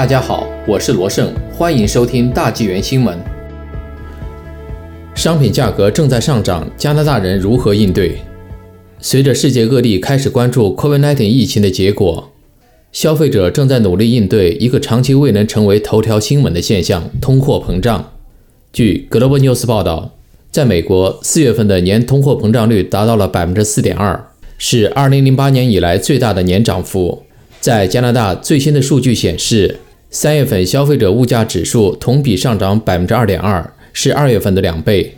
[0.00, 3.18] 大家好，我是罗胜，欢迎收听大纪元新闻。
[5.14, 8.16] 商品价格正在上涨，加拿大人如何应对？
[8.98, 12.30] 随着世界各地开始关注 COVID-19 疫情的结果，
[12.90, 18.14] 消费者正在努力应对一个长期未能成为头条新闻的现象——通货膨胀。
[18.72, 20.12] 据 Global News 报道，
[20.50, 27.24] 在美国，四月份的年通货膨胀率达到了百分之四点二，是二零零八年以来最大的年涨幅。
[27.60, 29.76] 在加拿大，最新的数据显示，
[30.12, 35.14] 三月份消费者物价指数同比上涨百分之二点二，是二月份的两倍。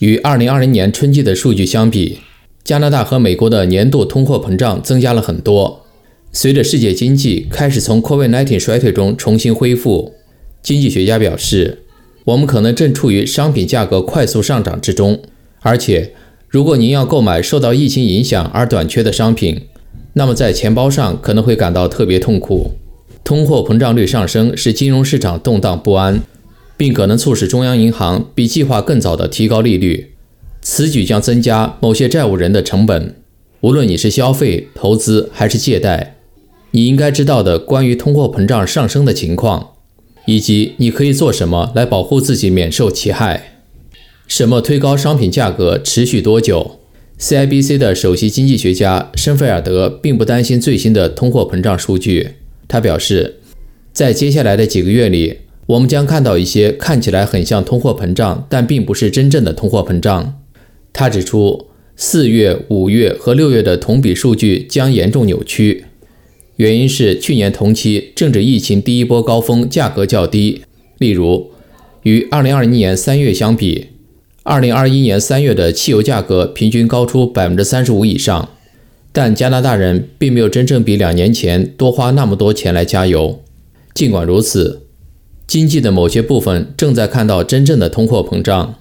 [0.00, 2.18] 与二零二零年春季的数据相比，
[2.62, 5.86] 加拿大和美国的年度通货膨胀增加了很多。
[6.30, 10.12] 随着世界经济开始从 COVID-19 衰退中重新恢复，
[10.62, 11.78] 经济学家表示，
[12.24, 15.22] 我们可能正处于商品价格快速上涨之中。
[15.60, 16.12] 而且，
[16.50, 19.62] 如果您要购买受到疫情影响而短缺的商品，
[20.12, 22.72] 那么在钱包上可能会感到特别痛苦。
[23.24, 26.22] 通货膨胀率上升使金融市场动荡不安，
[26.76, 30.12] 并可能促使中央银行比计划更早地提高利率。
[30.60, 33.16] 此举将增加某些债务人的成本。
[33.60, 36.16] 无论你是消费、投资还是借贷，
[36.72, 39.70] 你应该知道的关于通货膨胀上升的情况，
[40.26, 43.62] 以及你可以做什么来保护自己免受其害。
[44.26, 45.78] 什么推高商品价格？
[45.78, 46.78] 持续多久
[47.18, 52.32] ？CIBC 的首席经济学家申菲尔德并不担心最新的通货膨胀数据。
[52.66, 53.36] 他表示，
[53.92, 60.40] 在接下来的几个月里，我们将看到一些看起来很像通货膨胀，但并不是真正的通货膨胀。
[60.92, 65.84] 他指出，四月、五月和六月的同比数据将严重扭曲，
[66.56, 70.62] 原因是去年同期正值疫情第一波高峰，价格较低。
[70.98, 71.50] 例如，
[72.02, 73.86] 与2020年3月相比。
[74.42, 78.50] 二零二一年三月的汽油价格平均高出百分之三十五以上，
[79.16, 83.40] 但加拿大人并没有真正比两年前多花那么多钱来加油。
[83.94, 84.82] 尽管如此，
[85.46, 88.74] 经济的某些部分正在看到真正的通货膨胀。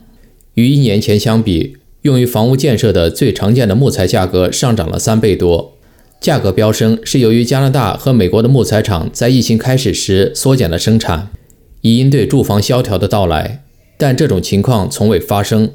[0.56, 5.78] 与一年前相比，用于房屋建设的最常见的木材价格上涨了三倍多。
[6.20, 11.30] 价格飙升是由于加拿大和美国的木材厂在疫情开始时缩减了生产，
[11.82, 13.64] 以应对住房萧条的到来。
[14.00, 15.70] 但这种情况从未发生。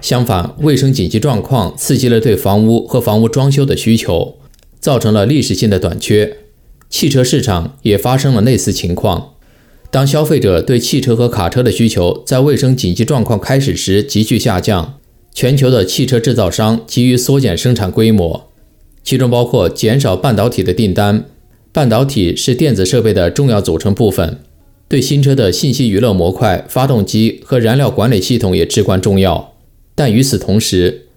[0.00, 4.38] 相反，卫生紧急状况刺激了对房屋和房屋装修的需求，
[4.80, 6.38] 造成了历史性的短缺。
[6.88, 9.34] 汽车市场也发生了类似情况。
[9.90, 14.98] 当消费者对汽车和卡车的需求在卫生紧急状况开始时急剧下降，
[15.34, 18.50] 全球的汽车制造商急于缩减生产规模，
[19.02, 21.24] 其中包括减少半导体的订单。
[21.72, 24.38] 半导体是电子设备的重要组成部分。
[24.88, 29.52] 对新车的信息娱乐模块、发动机和燃料管理系统也至关重要。
[29.98, 31.08] 但与此同时，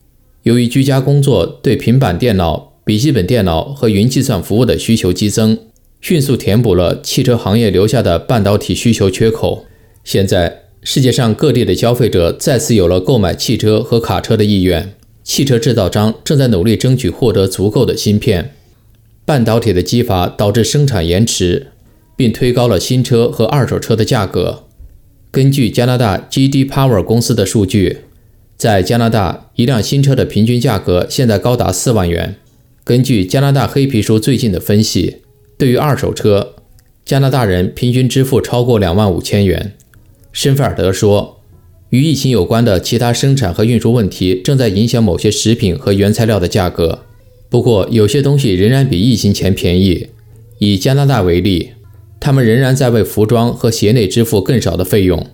[0.42, 5.56] 由于居家工作对平板电脑、笔记本电脑和云计算服务的需求激增，
[6.02, 9.68] 迅速填补了汽车行业留下的半导体需求缺口。
[10.04, 14.96] 现在，世界上各地的消费者再次有了购买汽车和卡车的意愿。
[15.24, 18.56] 汽车制造商正在努力争取获得足够的芯片。
[19.24, 21.68] 半导体的激发导致生产延迟。
[22.22, 24.66] 并推高了新车和二手车的价格。
[25.32, 28.02] 根据加拿大 GD Power 公司的数据，
[28.62, 32.36] 在加拿大，一辆新车的平均价格现在高达四万元。
[32.84, 35.18] 根据加拿大黑皮书最近的分析，
[35.58, 36.54] 对于二手车，
[37.04, 39.74] 加拿大人平均支付超过两万五千元。
[40.32, 41.40] 申菲尔德说，
[41.90, 47.06] 与疫情有关的其他生产和运输问题正在影响某些食品和原材料的价格。
[47.50, 50.10] 不过，有些东西仍然比疫情前便宜。
[50.60, 51.72] 以加拿大为例。
[52.20, 55.26] 他们仍然在为服装和鞋内支付更少的费用。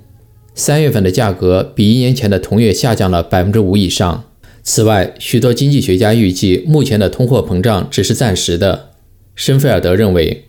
[0.58, 4.24] 三月份的价格比一年前的同月下降了百分之五以上。
[4.64, 8.90] 此外，许多经济学家预计，目前的通货膨胀只是暂时的。
[9.36, 10.46] 申菲尔德认为，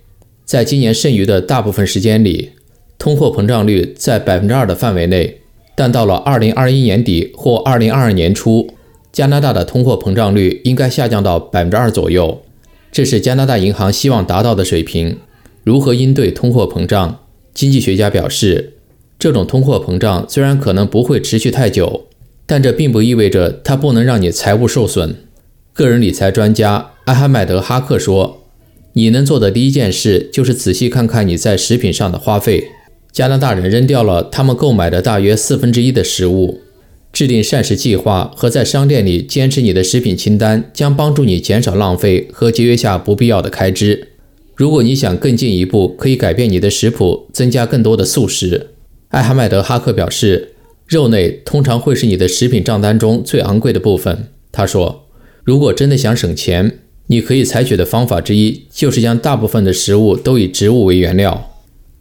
[0.46, 2.52] 在今年剩余的大部分时间里，
[2.98, 5.42] 通货膨胀率在百分之二的范围内。
[5.76, 8.66] 但到了二零二一年底或二零二二年初，
[9.12, 12.40] 加拿大的通货膨胀率应该下降到百分之二左右。
[12.90, 15.18] 这是加拿大银行希望达到的水平。
[15.62, 17.20] 如何应对通货膨胀？
[17.52, 18.77] 经济学家表示，
[19.18, 22.06] 这种通货膨胀虽然可能不会持续太久，
[22.46, 25.16] 但这并不意味着它不能让你财务受损。
[25.72, 28.44] 个人理财专家艾哈迈德·哈克说
[28.94, 32.68] ：“你能做的第一件事就是仔细看看你在食品上的花费。
[33.10, 36.60] 加拿大人扔掉了他们购买的大约四分之一的食物。
[37.12, 44.08] 制定膳食计划和在商店里坚持你的食品清单将帮助你减少浪费和节约下不必要的开支。”
[44.54, 48.70] 如果你想更进一步，可以改变你的食谱，增加更多的素食。
[49.08, 50.54] 艾哈迈德·哈克表示，
[50.86, 54.28] 肉类通常会是你的食品账单中最昂贵的部分。
[54.52, 55.06] 他说，
[55.44, 61.54] 如果真的想省钱，你可以采取的方法之一就是将大部分的食物都以植物为原料。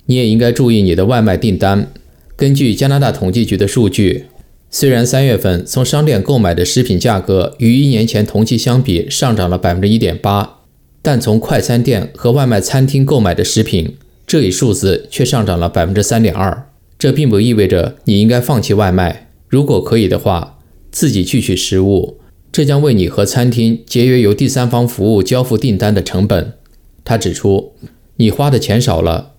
[0.07, 1.91] 你也应该注意你的外卖订单。
[2.35, 4.25] 根据加拿大统计局的数据，
[4.69, 10.59] 虽然三月份从商店购买的食品价格与一年前同期相比上涨了百分之一点八，
[11.01, 13.95] 但从快餐店和外卖餐厅购买的食品
[14.25, 16.66] 这一数字却上涨了百分之三点二。
[16.99, 20.59] 这并不意味着你应该放弃外卖，如果可以的话，
[20.91, 22.17] 自己去取食物，
[22.51, 26.53] 这将为你和餐厅节约由第三方服务交付订单的成本。
[27.03, 27.73] 他指出，
[28.15, 29.33] 你花的钱少了。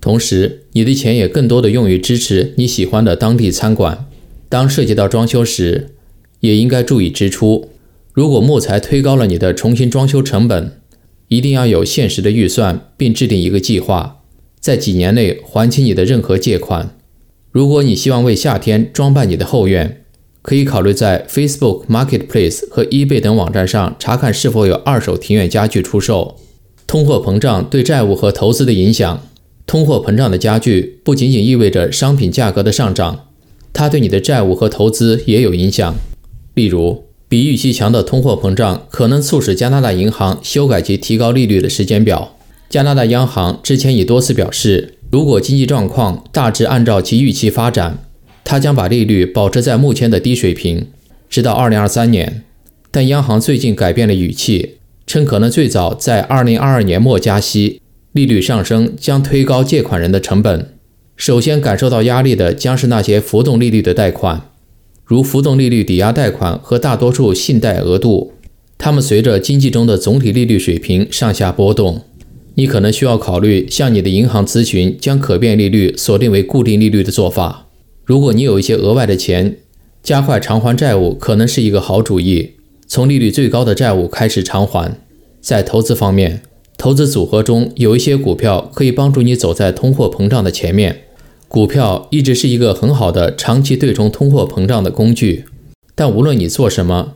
[0.00, 4.06] 同时，你的钱也更多的用于支持你喜欢的当地餐馆。
[4.50, 5.94] 当涉及到装修时，
[6.40, 7.70] 也应该注意支出。
[8.12, 10.80] 如果木材推高了你的重新装修成本，
[11.28, 14.20] 一定要有现实的预算，并制定一个计划，
[14.60, 16.97] 在几年内还清你的任何借款。
[17.50, 20.04] 如果你希望为夏天装扮你的后院，
[20.42, 26.36] 可以考虑在 Facebook Marketplace 和 eBay 等网站上查看是否有二手庭院家具出售。
[26.86, 29.22] 通货膨胀对债务和投资的影响。
[29.66, 33.26] 通货膨胀的加剧不仅仅意味着商品价格的上涨，
[33.74, 35.94] 它对你的债务和投资也有影响。
[36.54, 42.36] 例如，比预期强的通货膨胀可能促使加拿大银行修改其提高利率的时间表。
[42.70, 47.98] 加拿大央行之前已多次表示，如果经济状况大致按照其预期发展，
[48.44, 50.88] 它将把利率保持在目前的低水平，
[51.30, 52.44] 直到2023年。
[52.90, 54.76] 但央行最近改变了语气，
[55.06, 57.80] 称可能最早在2022年末加息。
[58.12, 60.74] 利率上升将推高借款人的成本。
[61.16, 64.50] 首先感受到压力的将是那些浮动利率的贷款，
[65.04, 68.32] 如浮动利率抵押贷款和大多数信贷额度，
[68.76, 72.02] 它们随着经济中的总体利率水平上下波动。
[72.58, 77.68] 你可能需要考虑向你的银行咨询将可变利率锁定为固定利率的做法。
[78.04, 79.58] 如果你有一些额外的钱，
[80.02, 82.54] 加快偿还债务可能是一个好主意。
[82.88, 84.98] 从利率最高的债务开始偿还。
[85.40, 86.42] 在投资方面。
[86.76, 91.02] 投资组合中有一些股票可以帮助你走在通货膨胀的前面。
[91.46, 95.44] 股票一直是一个很好的长期对冲通货膨胀的工具，
[95.94, 97.14] 但无论你做什么，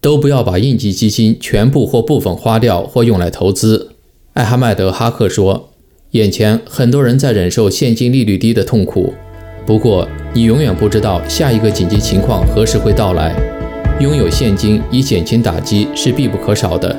[0.00, 3.92] 都不要把应急基金全部或部分花掉或用来投资。
[4.34, 5.70] 艾哈迈德·哈克说
[6.12, 9.12] ：“眼前很多人在忍受现金利率低的痛苦，
[9.66, 13.34] 不过你永远不知道下一个紧急情况何时会到来。
[13.98, 16.96] 拥有现金以减轻打击是必不可少的。”